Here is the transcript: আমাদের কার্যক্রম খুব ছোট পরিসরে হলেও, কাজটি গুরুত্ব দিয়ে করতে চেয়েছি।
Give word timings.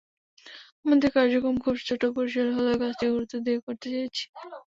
আমাদের 0.83 1.09
কার্যক্রম 1.15 1.55
খুব 1.63 1.75
ছোট 1.87 2.01
পরিসরে 2.15 2.51
হলেও, 2.57 2.75
কাজটি 2.81 3.05
গুরুত্ব 3.13 3.35
দিয়ে 3.45 3.57
করতে 3.65 3.87
চেয়েছি। 3.91 4.23